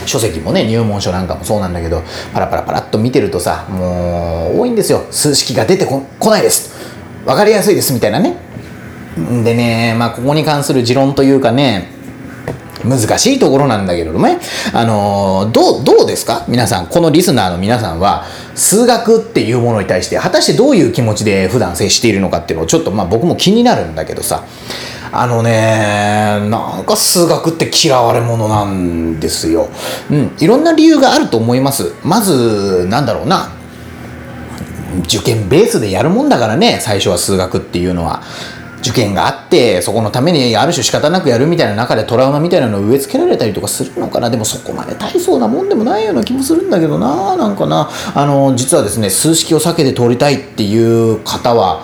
[0.06, 2.04] 書籍もね入門書なんかもそうなんだけど。
[2.34, 5.06] パラパラパラっと見てるとさもう多いんですよ。
[5.12, 6.76] 数式が出てこないです
[7.26, 8.36] 分かりやすいですみたいなね。
[9.16, 12.01] でねまあここに関する持論というかね。
[12.84, 14.40] 難しいところなんだけれどもね、
[14.74, 16.46] あのー、どう、どうですか？
[16.48, 24.44] 皆さん、このリスナーの皆さんは、数学っていうものに対して、果たしてどういう気持ちで普段接しているのかっていうのをちょっとまあ僕も気になるんだけどさ、
[25.14, 29.70] あのね、なんか数学って嫌われ者なんですよ。
[30.10, 31.94] うん、いろんな理由があると思います。
[32.04, 33.52] まず、なんだろうな。
[35.06, 38.24] 受験ベースでやるもんだからね、最初は数学っていうのは。
[38.82, 44.30] 受験があってそこのためにある種仕方なくやるみたいな中でトラウマみたいなのを植え付けられたりとかするのかな。
[44.30, 47.36] でもそこまで大層なもんでもないような気もするんだけどな。
[47.38, 47.90] なんかな。
[48.14, 51.84] あの実はですね数式を避けて通りたいっていう方は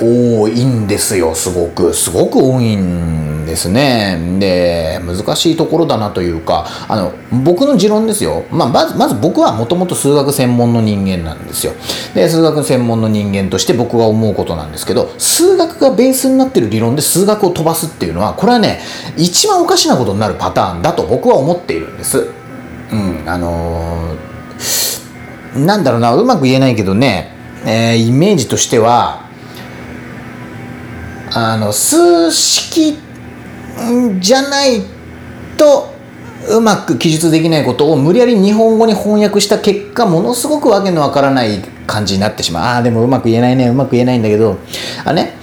[0.00, 1.92] 多いんですよすごく。
[1.92, 4.18] すごく多いんですね。
[4.38, 7.12] で難しいところだなというかあの
[7.44, 11.72] 僕の持論ですよ、まあ、まずまず僕はもともと数学専門の人間なんですよ。
[12.14, 18.80] で数学専門の人間として僕が思うことなんですけど数学がベースになってる理論で数学を飛ばすっていうのはこれはね
[19.16, 22.28] 一番おかしなことになるパターンだと僕は思っているんです。
[22.92, 29.22] うんあのー、なんだろうなうまく言えないけどね、えー、イメージとしては
[31.34, 32.98] あの数式
[34.20, 34.82] じゃない
[35.56, 35.92] と
[36.50, 42.62] うまく記述できないことを無理やり日本語に翻訳した結果ものすごくわけのわからない感じになってしまう。
[42.64, 44.58] ああでもうまく言えないねうまく言えないんだけど
[45.04, 45.36] あね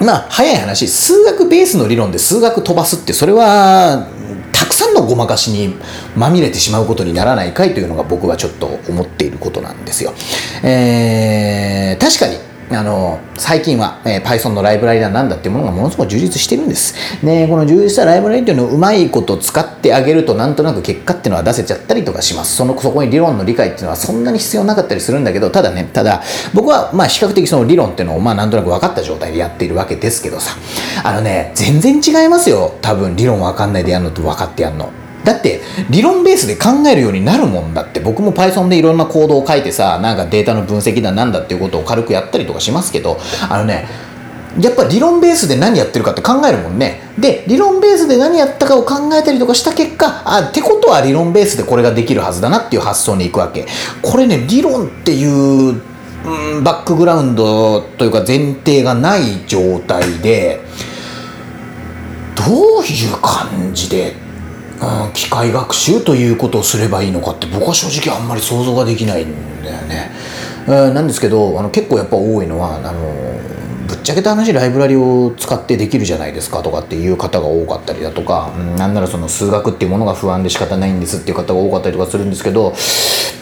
[0.00, 4.08] まあ早い話数学ベースの理論で数学飛ばすってそれは
[4.52, 5.74] たくさんのごまかしに
[6.16, 10.14] まみれてしまうことにならないかいというのが僕はちょっと思っていることなんですよ。
[10.62, 12.53] えー、確かに。
[12.70, 16.94] あの、最近は、えー、Python のライブラリだなんだっていうものがものすごく充実してるんです。
[17.24, 22.56] で、この充実したライブラリっていうのをうまいこと使ってあげるとなんとなく結果っていうのは出せちゃったりとかします。
[22.56, 26.22] その、そこに理論の理解っていうのはそんなに必要なかったりするんだけど、ただね、ただ、
[26.54, 30.56] 僕はまあ比較的その理論っていうのをまあなんとなく分かった状態でやっているわけですけどさ、
[31.02, 32.74] あのね、全然違いますよ。
[32.80, 34.90] 多分理論分かんないでやるのと分かってやるの。
[35.24, 35.60] だって
[35.90, 43.88] 理論ベースで考えるようになるもんだって僕も Python でいろんなコードを書いてさなんかデータの分析だなんだっていうことを軽くやったりとかしますけどあのね
[44.60, 47.00] やっぱ理論ベースで何やってるかって考えるもんね。
[47.18, 53.66] で、理論ベースで何やったかを考えたりとかした結果、あ、ってことは理論ベースでこれができるはずだなっていう発想に行くわけ。
[54.00, 55.82] これね、理論っていう、
[56.24, 60.60] うん、バックグラウンドというか前提がない状態で、
[62.36, 64.14] どういう感じで
[64.80, 70.10] うん、機械学習ということをすればいいのかって僕は正直あんまり想像ができないんだよね。
[70.66, 73.34] うん、なんですけどあの結構やっぱ多いのはあの
[73.86, 82.74] ぶっちゃけた話ライブラリを使ってできるじゃないですかとかっていう方が多かったりだとか、うん、なんならその数学っていうものが不安で仕方ないんですっていう方が多かったりとかするんですけど、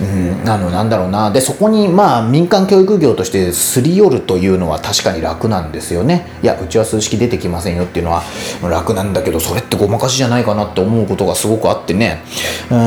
[0.01, 1.31] うん、あのなんだろうな。
[1.31, 6.27] でそこにまあ民間教育業としてすり寄るというのは確かに楽なんですよね。
[6.43, 8.23] いやうちは数式出てきませんよっていうのは
[8.63, 12.23] 楽なんだけどそれってごまかしじゃないかなって思うことがすごくあってね。
[12.71, 12.79] うん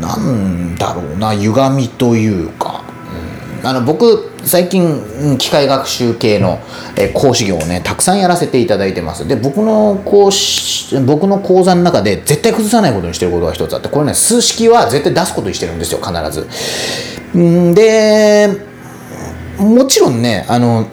[0.00, 1.34] なんだろうな。
[1.34, 2.77] 歪みというか、
[3.64, 6.60] あの僕最近機械学習系の
[7.14, 9.26] 講師業をねたくさんやらせていただいてます。
[9.26, 17.38] で僕の講師僕の講座の中で絶対崩さないことにしてることが一つあってこれね数式は絶対出すことにしてるんですよ必ず。
[17.38, 18.48] んで
[19.58, 20.86] もちろんねあの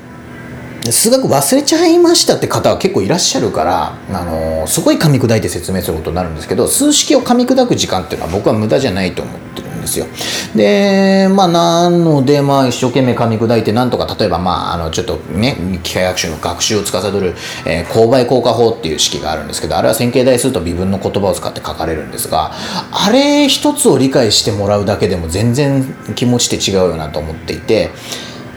[0.91, 9.39] 数学忘れちゃいましたって方は結構いらっしゃるから、あのすごい噛み砕いて説明することになるんですけど数式を噛み砕く時間っていうのは僕は無駄じゃないと思っ
[9.85, 10.07] ですよ。
[10.55, 22.51] で、まあ、なので、まあ、一生懸命噛み砕いて、なんとか、例えば、まあ、あの、ちょっとね、機械学習の学習を司る、えー、勾配効果法っていう式があるんですけど、あれは線形代数と微分の言葉を使って書かれるんですが、
[22.91, 25.83] あれ一つを理解してもらうだけでも全然
[26.15, 27.91] 気持ちって違うよなと思っていて、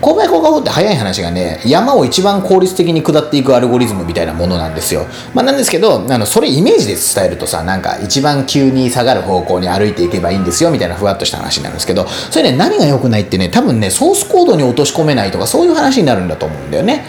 [0.01, 5.07] 勾配効果法って早い話がね、山を一番効率的に下っていくアルゴリズムみたいなものなんですよ。
[5.35, 17.05] まあ、なんですけど、あのそれイメージで伝えるとさ、なんか一番急に下がる方向に歩いていけばいいんですよみたいなふわっとした話なんですけど、それね、何が良くないってね、多分ね、ソースコードに落とし込めないとか、そういう話になるんだと思うんだよね。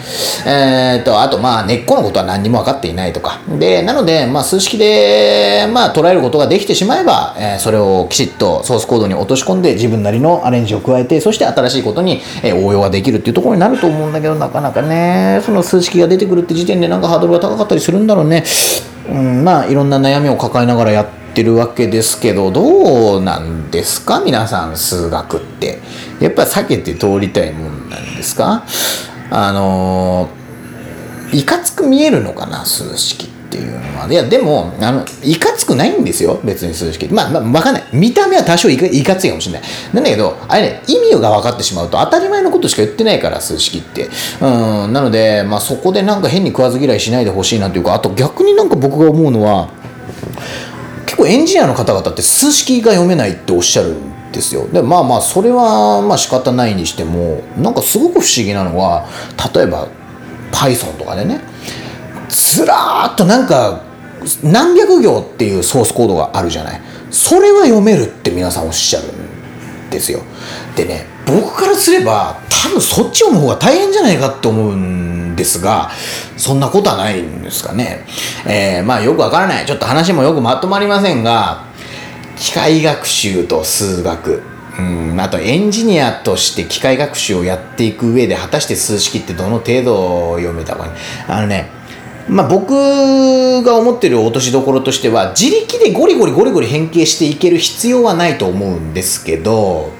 [0.46, 3.40] えー、っと、あとまあ、根っこのことは何にも分かっていないとか。
[3.58, 18.44] で、なので、まあ、数式で、まあ、捉えることができてしまえば、えー、それをきちっとソースコードに落とし込んで、自分なりのアレンジを加えて、そして新しいことに、えー、応用ができるっていうところになると思うんだけど、なかなかね、その数式が出てくるって時点でなんかハードルが高かったりするんだろうね。
[19.08, 24.20] うん、まあ、いろんな悩みを抱えながらやってるわけですけど、どうなんですか？
[24.24, 25.78] 皆さん、数学って。
[26.20, 28.64] やっぱ避けて通りたいもんなんですか？
[29.30, 30.28] あの、
[31.32, 34.06] いかつく見えるのかな、数式ってていうのは。
[34.10, 37.06] いや、でも、あの、いかつくないんですよ、別に数式。
[37.08, 37.84] まあ、まあ、わかんない。
[37.92, 39.68] 見た目は多少いかいかついかもしれない。
[39.92, 44.08] なんだけど、あれね、意味が分かってしまうと当たり前のことしか言ってないから、数式って。
[44.40, 44.46] う
[44.86, 49.68] ん、なので、まあ、そこでなんか変に食わず嫌いしないでほしいなというか、あと逆になんか僕が思うのは、
[51.06, 59.06] 結構エンジニアの方々って数式が読めないっておっしゃるんですよでまあまあそれはまあ仕方ないにしてもなんかすごく不思議なのは
[59.54, 59.88] 例えば
[60.52, 61.40] Python とかでね
[62.30, 63.82] ずらーっとなんか
[64.42, 66.80] 何百行っていうソースコードがあるじゃない？
[67.10, 70.20] それは読めるって皆さんおっしゃるんですよ。
[70.76, 75.90] でね僕からすれば多分そっち読む方が大変じゃないかって思うんですが
[76.36, 78.04] そんなことはないんですかね。
[78.46, 79.66] えー、まあよくわからない。
[79.66, 81.64] ちょっと話もよくまとまりませんが
[82.36, 84.42] 機械学習と数学。
[84.78, 90.86] うんあとエンジニアとして機械学習をやっていく上で果たして数式ってどの程度読めたか。
[91.28, 91.68] あのね
[92.30, 92.72] まあ、僕
[93.64, 99.90] が思ってる落としどころとしては自力でゴリゴリゴリゴリ変形していける必要はないと思うんですけど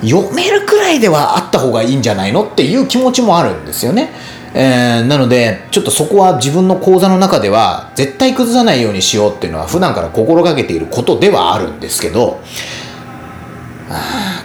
[0.00, 4.10] 読めるくらいではあった方がいいんじゃないのっていう気持ちもあるんですよね。
[4.54, 12.40] えー、なのでちょっとそこは自分の講座の中では絶対崩さないようにしようっていうのは普段から心がけていることではあるんですけど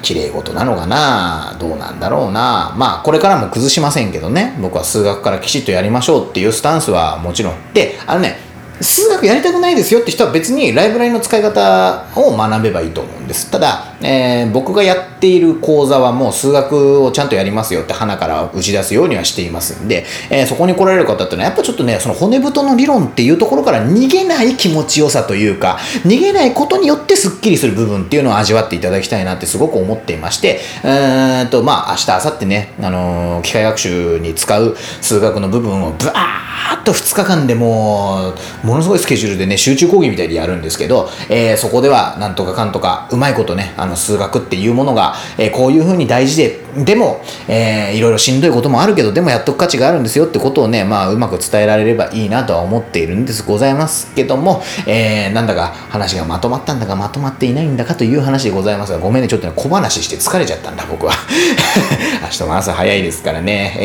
[0.03, 1.57] 綺麗事なのかな？
[1.59, 2.75] どうなんだろうな？
[2.77, 4.55] まあこれからも崩しませんけどね。
[4.61, 7.73] 僕は数学からきちっとやりましょうっていうスタンスはもちろん。
[7.73, 8.37] であのね
[8.81, 13.49] 数学やりたくないですよって人は別にライブラリの使い方を学べばいいと思うんです。
[13.51, 61.13] ただ、えー、僕がやっている講座はもう数学をちゃんとやりますよって鼻から打ち出すようにはしていますんで、えー、そこに来られる方ってのはやっぱちょっとね、その骨太の理論っていうところから逃げない気持ちよさというか、逃げないことによってスッキリする部分っていうのを味わっていただきたいなってすごく思っていまして、うーんと、まあ明日、明後日ね、あのー、機械学習に使う数学の部分をブワーッと2日間でもう、ものすごいスケジュールでね、集中講義みたいにやるんですけど、えー、そこではなんとかかんとか、うまいことね、あの、数学っていうものが、えー、こういう風に大事で、でも、えー、いろいろしんどいこともあるけど、でもやっとく価値があるんですよってことをね、まあ、うまく伝えられればいいなとは思っているんですございますけども、えー、なんだか話がまとまったんだかまとまっていないんだかという話でございますが、ごめんね、ちょっとね、小話して疲れちゃったんだ、僕は。
[62.23, 63.77] 明日も朝早いですからね。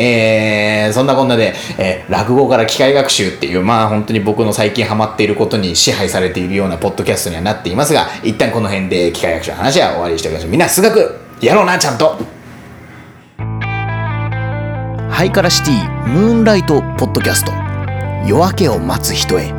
[0.87, 10.51] えー、そんなこんなで、えー、落語から機械学習っていう、まあ本当に僕の最近ハマっていることに支配されているようなポッドキャストにはなっていますが、一旦この辺で機械学習の話は終わりにしておきましょう。
[10.51, 12.17] みんな数学やろうな、ちゃんと。
[15.09, 17.51] ハイカラシティムーンライトポッドキャスト。
[18.25, 19.58] 夜明けを待つ人へ。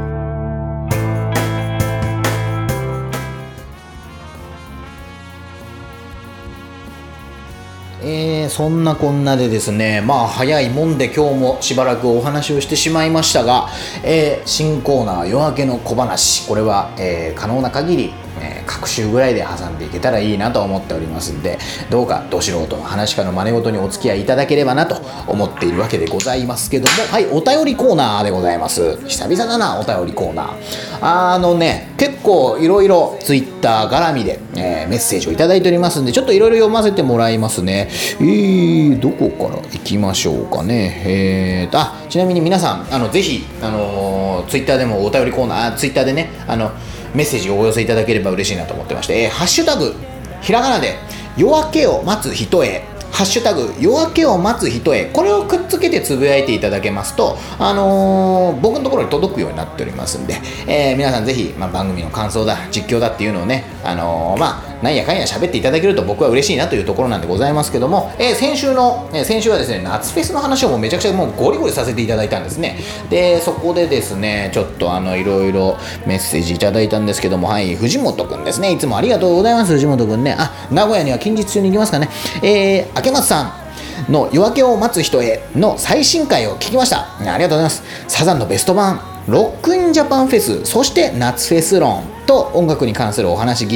[8.10, 13.68] えー、そんなこんなでですね、まあ早いもんで今日もしばらくお話をしてしまいましたが、
[14.02, 21.58] えー、新コーナー夜明けの小話、これは、えー、可能な限りえ、各週ぐらいで挟んでいけたらいいなと思っておりますんで
[21.90, 28.96] どうかど素人の話家の真似事にお付き合いいただければなと思っているわけでございますけどもはいお便りコーナーでございます。
[29.08, 30.54] 久々だなお便りコーナー。
[31.02, 37.88] あのね結構いろいろ Twitter 絡みで、えー、メッセージをいただいておりますんでちょっといろいろ読ませてもらいますね。
[38.20, 41.02] えー、どこから行きましょうかね。
[41.06, 46.70] えーとあちなみに皆さんあのぜひあのー、Twitter でもお便りコーナー Twitter でねあの
[47.14, 49.94] メッセージをお寄せいただければ嬉しいなと思ってまして、えー、ハッシュタグ、
[50.42, 50.96] ひらがなで、
[51.36, 60.34] 夜明けを待つ人へ、ハッシュタグ、夜明けを待つ人へ、これをくっつけてつぶやいていただけますと、あのー、僕のところに届くようになっておりますんで、
[60.66, 72.78] えー、皆さんぜひ、まあ、番組の感想だ、実況だっていうのをね、あのー、まあ、なんやかんや喋っていただけると僕は嬉しいなというところなんでございますけども、え、先週の、え、先週はですね、夏フェスの話をもうめちゃくちゃもうゴリゴリさせていただいたんですね。
[73.10, 78.72] で、そこでですね、ちょっとあの、いろいろメッセージいただいたんですけども、はい、藤本くんですね。
[78.72, 80.34] いつもありがとうございます、藤本くんね。
[80.38, 82.08] あ、名古屋には近日中に行きますかね。
[82.42, 83.60] えー、明松さん、
[84.08, 87.06] の夜明けを待つ人への最新回を聞きました。
[87.18, 87.82] ありがとうございます。
[88.08, 93.66] サザンのベスト版、ロックインジャパンフェス、そして夏フェス論と音楽に関するお話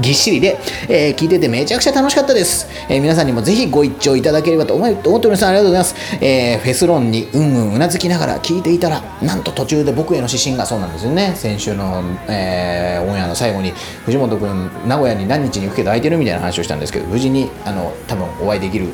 [0.00, 2.66] ぎっしりで、えー聞いててめちゃくちゃ楽しかったです。
[2.88, 5.46] えー皆さんにもぜひご一聴いただければと思い思っております。
[5.46, 5.94] ありがとうございます。
[6.20, 11.32] えーフェス論にうんうんうなずきながら聞いていたら、なんと途中で僕への指針がそうなんですよね。
[11.36, 13.72] 先週の、えーオンエアの最後に、
[14.06, 18.88] 藤本君、名古屋に何日に行くけど空いてるみたいな話をしたんですけど、無事に、あの、多分お会いできる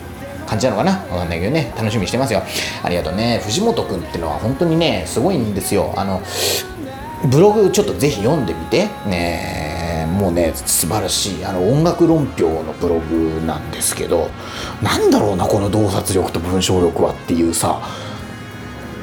[0.47, 0.93] 感じなのかな？
[1.13, 2.43] わかんないけどね、楽しみにしてますよ。
[2.83, 3.41] ありがとうね。
[3.45, 5.95] 藤本君ってのは本当にね、すごいんですよ。
[5.97, 6.21] あの、
[7.25, 8.89] ブログちょっとぜひ読んでみて。
[9.07, 9.71] ね
[10.19, 11.45] もうね、素晴らしい。
[11.45, 14.29] あの、音楽論評のブログなんですけど、
[14.83, 17.81] なんだろうな、この洞察力と文章力はっていうさ、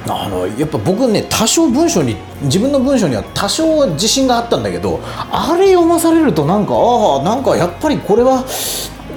[0.09, 8.45] あのやっぱ僕ね多少文章に自分の文章には多少自信があったんだけどあれ読まされるとなんかああなんかやっぱりこれは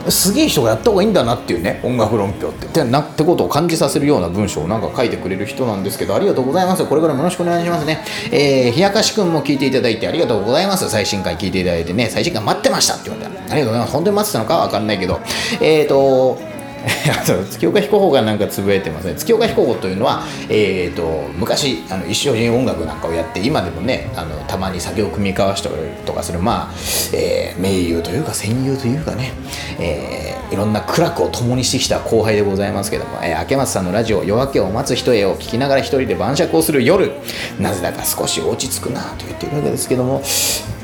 [0.09, 1.81] すげえ人がやった方がいいんだなっていうね。
[1.83, 2.67] 音楽論評って。
[2.67, 6.85] ってなってことを感じさせるような文章をなんか書いてくれる人なんですけどありがとうございます。
[6.87, 8.05] これからもよろしくお願いしますね。
[8.33, 10.89] えー、冷やかしくんも聞いていただいてありがとうございます。
[10.89, 13.43] 最新回聞いていただいてね最新回待ってましたって言われた。
[13.43, 13.93] ありがとうございます。
[13.93, 15.21] 本当に待ってたのかわかんないけど。
[15.61, 16.50] えっ、ー、と
[17.11, 19.15] あと月岡彦吾がなんかつぶやいてますね。
[19.17, 25.75] 月岡彦吾というのは、えー、と昔あの一緒に音楽なんかをやって今でもねあのたまに酒を組み交わしたり
[26.07, 26.75] とかするまあ、
[27.13, 29.33] えー盟友というか戦友というかね、
[29.79, 37.13] えーいろんな苦楽を共にしてきた後輩でございますけども、えー明松さんのラジオ「夜明けを待つ人へ」を聞きながら一人で晩酌をする夜。
[37.59, 40.23] なぜだか少し落ち着くなと言っているわけですけども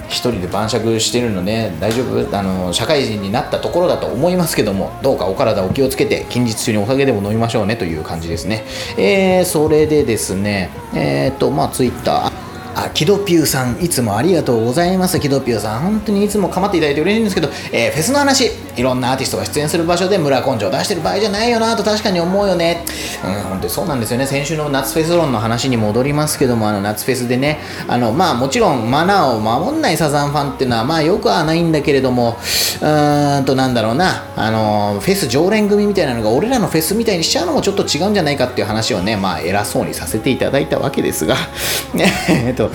[0.08, 2.38] 一人で晩酌してるのね大丈夫？
[2.38, 8.64] あの社会人になったところだと思いますけどもどうかお体お気をつけて近日中にお酒でも飲みましょうねという感じですね。
[8.96, 12.46] えー、それでですねえっ、とまあツイッター。
[12.78, 15.18] あ、キドピューさん、いつもありがとうございます。
[15.18, 22.84] キドピューさん、本当にいつも構っていただいて嬉しいんですけど、えーフェスの話、いろんなアーティストが出演する場所で村根性を出してる場合じゃないよなと確かに思うよね。
[23.24, 24.26] うん、本当にそうなんですよね。
[24.26, 32.36] 先週の夏フェス論の話に戻りますけども、あの夏フェスでね、あの、まあもちろんマナーを守んないサザンファンっていうのは、まあよくはないんだけれども、
[32.80, 41.36] うーんとなんだろうな、あの、フェス常連組みたいなのが俺らのフェスみたいにしちゃうのもちょっと違うんじゃないかっていう話をね、まあ偉そうにさせていただいたわけですが、
[41.94, 42.70] ね、 えっと、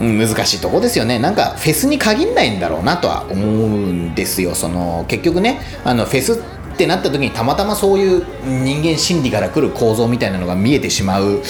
[0.00, 1.18] 難しいとこですよね。
[1.18, 4.54] なんかフェスに限んないんだろうなとは思うんですよ。
[4.54, 6.36] その結局ねあのフェスっ
[6.76, 11.42] てなった時にたまたまそういう人間心理から来る構造みたいなのが見えてしまう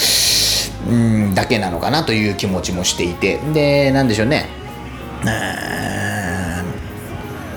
[0.88, 3.38] うんだけなのかなという気持ちもしていて。
[3.52, 4.46] でなんでしょうね。
[5.24, 5.28] あ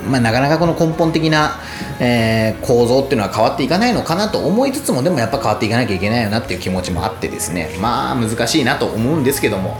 [0.06, 1.60] ーまあ、なかなかこの根本的な、
[2.00, 7.70] えー構造っていうのは変わっていかないのかなと思いつつもでもやっぱ変わっていかなきゃいけないよなっていう気持ちもあってですね。
[7.80, 9.78] まあ難しいなと思うんですけども。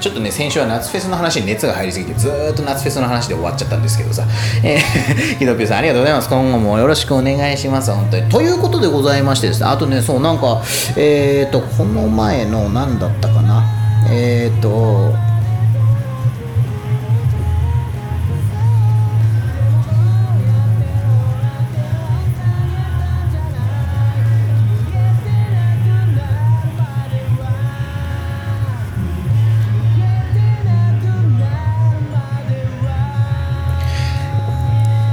[0.00, 4.26] ちょっとね先週は夏フェスの話に熱が入りすぎてずーっと夏フェスの話で終わっちゃったんですけどさ、
[4.62, 6.28] えー、ひどぴーさんありがとうございます。
[6.28, 7.92] 今後もよろしくお願いします。
[7.92, 9.66] 本当にということでございましてですね。
[9.66, 10.62] あとねそうなんか
[10.96, 13.64] えっ、ー、とこの前の何だったかな。
[14.10, 15.12] えっ、ー、と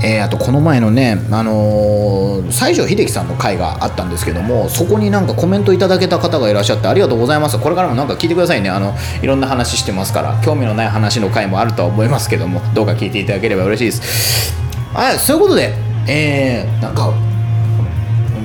[0.03, 7.57] えーあとこの前のね、あのー西城秀樹さんの回があったんですけどもそこになんかコメントいただけた方がいらっしゃってありがとうございます。
[7.59, 8.69] これからもなんか聞いてくださいね。
[8.69, 14.53] あのいろんな話してますから興味のない話の回もあるとは思いますけどもどうか聞いていただければ嬉しいです。
[14.93, 15.73] はいそういうことで
[16.07, 17.13] えー、なんか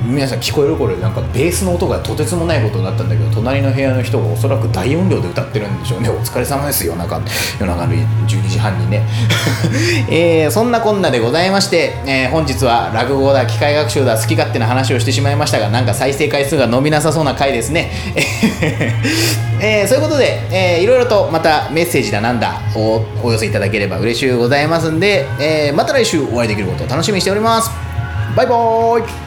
[0.06, 6.08] 皆さん聞こえるこれなんかベースの音がとてつもないことになったんだけど隣の部屋の人がおそらく大音量で歌ってるんでしょうね。
[6.08, 7.20] お疲れ様ですよなんか
[7.58, 9.02] 夜中の12時半にね、
[10.08, 17.90] えーそんなこんなでございまして、えー本日は落語だ機械学習だ好き勝手な話をしてしまいましたがなんか再生回数が伸びなさそうな回ですね、
[19.60, 27.70] えーそういうことで、えーいろいろとまたメッセージだなんだをお寄せいただければ嬉しゅうございますんで、えーまた来週お会いできることを楽しみにしております。
[28.36, 29.25] バイバーイ。